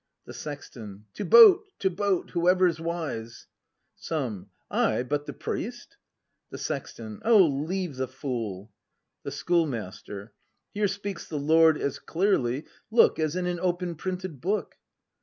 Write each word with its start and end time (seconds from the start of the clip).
The 0.25 0.33
Sexton. 0.33 1.05
To 1.13 1.23
boat, 1.23 1.67
to 1.77 1.91
boat, 1.91 2.31
whoever's 2.31 2.79
wise! 2.79 3.45
Some. 3.95 4.49
Ay, 4.71 5.03
but 5.03 5.27
the 5.27 5.33
priest? 5.33 5.95
The 6.49 6.57
Sexton. 6.57 7.21
O, 7.23 7.37
leave 7.45 7.97
the 7.97 8.07
fool! 8.07 8.71
The 9.21 9.29
Schoolmaster. 9.29 10.33
Here 10.73 10.87
speaks 10.87 11.27
the 11.27 11.37
Lord 11.37 11.77
as 11.77 11.99
clearly, 11.99 12.65
look, 12.89 13.19
As 13.19 13.35
in 13.35 13.45
an 13.45 13.59
open 13.59 13.93
printed 13.93 14.41
book! 14.41 14.73